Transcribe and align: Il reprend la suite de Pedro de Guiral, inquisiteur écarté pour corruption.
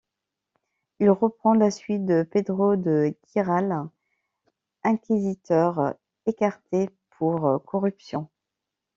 Il 0.99 1.11
reprend 1.11 1.53
la 1.53 1.69
suite 1.69 2.05
de 2.05 2.23
Pedro 2.23 2.75
de 2.75 3.13
Guiral, 3.27 3.87
inquisiteur 4.83 5.93
écarté 6.25 6.89
pour 7.19 7.63
corruption. 7.67 8.27